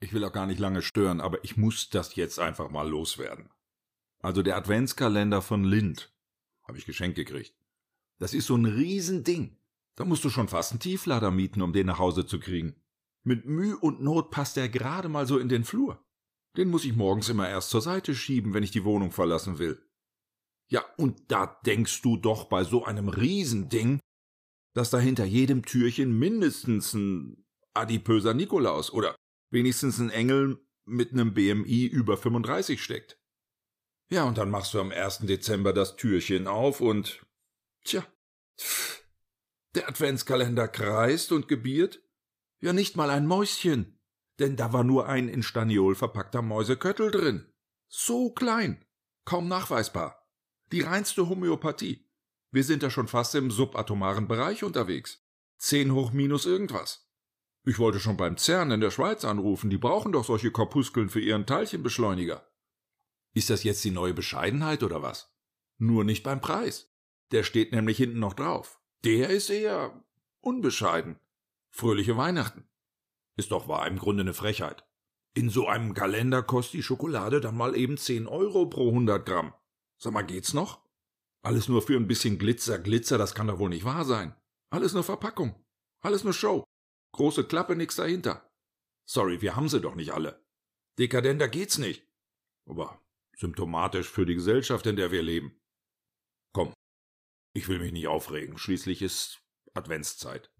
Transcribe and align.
Ich 0.00 0.12
will 0.12 0.24
auch 0.24 0.32
gar 0.32 0.46
nicht 0.46 0.60
lange 0.60 0.82
stören, 0.82 1.20
aber 1.20 1.42
ich 1.44 1.56
muss 1.56 1.88
das 1.88 2.16
jetzt 2.16 2.38
einfach 2.38 2.70
mal 2.70 2.88
loswerden. 2.88 3.50
Also 4.20 4.42
der 4.42 4.56
Adventskalender 4.56 5.42
von 5.42 5.64
Lind. 5.64 6.12
Habe 6.66 6.78
ich 6.78 6.86
geschenkt 6.86 7.16
gekriegt. 7.16 7.54
Das 8.18 8.34
ist 8.34 8.46
so 8.46 8.56
ein 8.56 8.64
Riesending. 8.64 9.56
Da 9.94 10.04
musst 10.04 10.24
du 10.24 10.30
schon 10.30 10.48
fast 10.48 10.72
einen 10.72 10.80
Tieflader 10.80 11.30
mieten, 11.30 11.62
um 11.62 11.72
den 11.72 11.86
nach 11.86 11.98
Hause 11.98 12.26
zu 12.26 12.38
kriegen. 12.38 12.76
Mit 13.22 13.46
Mühe 13.46 13.76
und 13.76 14.02
Not 14.02 14.30
passt 14.30 14.56
er 14.56 14.68
gerade 14.68 15.08
mal 15.08 15.26
so 15.26 15.38
in 15.38 15.48
den 15.48 15.64
Flur. 15.64 16.04
Den 16.56 16.68
muss 16.68 16.84
ich 16.84 16.94
morgens 16.94 17.28
immer 17.28 17.48
erst 17.48 17.70
zur 17.70 17.82
Seite 17.82 18.14
schieben, 18.14 18.54
wenn 18.54 18.62
ich 18.62 18.70
die 18.70 18.84
Wohnung 18.84 19.10
verlassen 19.10 19.58
will. 19.58 19.82
Ja, 20.68 20.84
und 20.96 21.30
da 21.30 21.60
denkst 21.64 22.02
du 22.02 22.16
doch 22.16 22.44
bei 22.44 22.64
so 22.64 22.84
einem 22.84 23.08
Riesending, 23.08 24.00
dass 24.74 24.90
da 24.90 24.98
hinter 24.98 25.24
jedem 25.24 25.64
Türchen 25.64 26.18
mindestens 26.18 26.94
ein 26.94 27.46
adipöser 27.74 28.34
Nikolaus 28.34 28.92
oder 28.92 29.14
wenigstens 29.50 29.98
ein 29.98 30.10
Engel 30.10 30.58
mit 30.84 31.12
einem 31.12 31.34
BMI 31.34 31.86
über 31.86 32.16
35 32.16 32.82
steckt. 32.82 33.18
Ja, 34.08 34.24
und 34.24 34.38
dann 34.38 34.50
machst 34.50 34.72
du 34.74 34.80
am 34.80 34.92
1. 34.92 35.20
Dezember 35.20 35.72
das 35.72 35.96
Türchen 35.96 36.46
auf 36.46 36.80
und, 36.80 37.26
tja, 37.84 38.06
der 39.74 39.88
Adventskalender 39.88 40.68
kreist 40.68 41.32
und 41.32 41.48
gebiert. 41.48 42.02
Ja, 42.60 42.72
nicht 42.72 42.96
mal 42.96 43.10
ein 43.10 43.26
Mäuschen, 43.26 44.00
denn 44.38 44.56
da 44.56 44.72
war 44.72 44.84
nur 44.84 45.08
ein 45.08 45.28
in 45.28 45.42
Staniol 45.42 45.94
verpackter 45.94 46.40
Mäuseköttel 46.40 47.10
drin. 47.10 47.52
So 47.88 48.30
klein, 48.30 48.84
kaum 49.24 49.48
nachweisbar. 49.48 50.26
Die 50.72 50.80
reinste 50.80 51.28
Homöopathie. 51.28 52.08
Wir 52.50 52.64
sind 52.64 52.82
da 52.82 52.90
schon 52.90 53.08
fast 53.08 53.34
im 53.34 53.50
subatomaren 53.50 54.28
Bereich 54.28 54.64
unterwegs. 54.64 55.24
Zehn 55.58 55.92
hoch 55.92 56.12
minus 56.12 56.46
irgendwas. 56.46 57.05
Ich 57.68 57.80
wollte 57.80 57.98
schon 57.98 58.16
beim 58.16 58.36
CERN 58.36 58.70
in 58.70 58.80
der 58.80 58.92
Schweiz 58.92 59.24
anrufen, 59.24 59.70
die 59.70 59.76
brauchen 59.76 60.12
doch 60.12 60.24
solche 60.24 60.52
Korpuskeln 60.52 61.08
für 61.08 61.20
ihren 61.20 61.46
Teilchenbeschleuniger. 61.46 62.48
Ist 63.34 63.50
das 63.50 63.64
jetzt 63.64 63.84
die 63.84 63.90
neue 63.90 64.14
Bescheidenheit 64.14 64.84
oder 64.84 65.02
was? 65.02 65.34
Nur 65.76 66.04
nicht 66.04 66.22
beim 66.22 66.40
Preis. 66.40 66.94
Der 67.32 67.42
steht 67.42 67.72
nämlich 67.72 67.96
hinten 67.96 68.20
noch 68.20 68.34
drauf. 68.34 68.80
Der 69.04 69.30
ist 69.30 69.50
eher 69.50 70.00
unbescheiden. 70.40 71.18
Fröhliche 71.70 72.16
Weihnachten. 72.16 72.68
Ist 73.36 73.50
doch 73.50 73.66
wahr 73.66 73.88
im 73.88 73.98
Grunde 73.98 74.20
eine 74.20 74.32
Frechheit. 74.32 74.86
In 75.34 75.50
so 75.50 75.66
einem 75.66 75.92
Kalender 75.92 76.44
kostet 76.44 76.74
die 76.74 76.82
Schokolade 76.84 77.40
dann 77.40 77.56
mal 77.56 77.76
eben 77.76 77.96
10 77.96 78.28
Euro 78.28 78.66
pro 78.66 78.90
100 78.90 79.26
Gramm. 79.26 79.52
Sag 79.98 80.12
mal, 80.12 80.22
geht's 80.22 80.54
noch? 80.54 80.86
Alles 81.42 81.68
nur 81.68 81.82
für 81.82 81.96
ein 81.96 82.06
bisschen 82.06 82.38
Glitzer, 82.38 82.78
Glitzer, 82.78 83.18
das 83.18 83.34
kann 83.34 83.48
doch 83.48 83.58
wohl 83.58 83.70
nicht 83.70 83.84
wahr 83.84 84.04
sein. 84.04 84.36
Alles 84.70 84.94
nur 84.94 85.02
Verpackung. 85.02 85.56
Alles 86.00 86.22
nur 86.22 86.32
Show. 86.32 86.64
Große 87.12 87.44
Klappe, 87.44 87.76
nix 87.76 87.96
dahinter. 87.96 88.50
Sorry, 89.04 89.40
wir 89.40 89.56
haben 89.56 89.68
sie 89.68 89.80
doch 89.80 89.94
nicht 89.94 90.12
alle. 90.12 90.44
Dekadenter 90.98 91.48
geht's 91.48 91.78
nicht. 91.78 92.06
Aber 92.66 93.00
symptomatisch 93.36 94.08
für 94.10 94.26
die 94.26 94.34
Gesellschaft, 94.34 94.86
in 94.86 94.96
der 94.96 95.12
wir 95.12 95.22
leben. 95.22 95.60
Komm, 96.52 96.72
ich 97.54 97.68
will 97.68 97.78
mich 97.78 97.92
nicht 97.92 98.08
aufregen, 98.08 98.58
schließlich 98.58 99.02
ist 99.02 99.42
Adventszeit. 99.74 100.52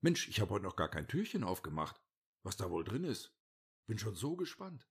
Mensch, 0.00 0.28
ich 0.28 0.40
habe 0.40 0.50
heute 0.50 0.64
noch 0.64 0.76
gar 0.76 0.88
kein 0.88 1.08
Türchen 1.08 1.44
aufgemacht. 1.44 2.00
Was 2.44 2.56
da 2.56 2.70
wohl 2.70 2.84
drin 2.84 3.04
ist. 3.04 3.34
Bin 3.86 3.98
schon 3.98 4.14
so 4.14 4.36
gespannt. 4.36 4.88